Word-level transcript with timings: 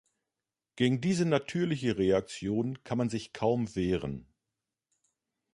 Gegen 0.77 0.99
diese 0.99 1.25
natürliche 1.25 1.99
Reaktion 1.99 2.83
kann 2.83 2.97
man 2.97 3.09
sich 3.09 3.33
kaum 3.33 3.75
wehren. 3.75 4.25